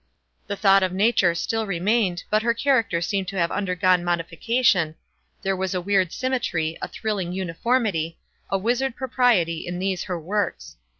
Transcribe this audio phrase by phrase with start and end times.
[0.47, 4.95] The thought of nature still remained, but her character seemed to have undergone modification,
[5.43, 8.17] there was a weird symmetry, a thrilling uniformity,
[8.49, 10.77] a wizard propriety in these her works.